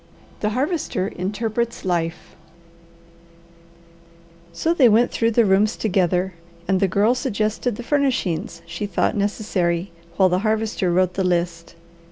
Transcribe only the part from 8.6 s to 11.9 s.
she thought necessary, while the Harvester wrote the list.